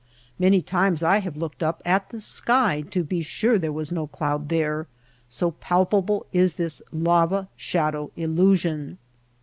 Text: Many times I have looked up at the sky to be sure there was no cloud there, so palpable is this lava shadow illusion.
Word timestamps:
Many 0.39 0.63
times 0.63 1.03
I 1.03 1.19
have 1.19 1.37
looked 1.37 1.61
up 1.61 1.79
at 1.85 2.09
the 2.09 2.21
sky 2.21 2.81
to 2.89 3.03
be 3.03 3.21
sure 3.21 3.59
there 3.59 3.71
was 3.71 3.91
no 3.91 4.07
cloud 4.07 4.49
there, 4.49 4.87
so 5.29 5.51
palpable 5.51 6.25
is 6.33 6.55
this 6.55 6.81
lava 6.91 7.49
shadow 7.55 8.09
illusion. 8.15 8.97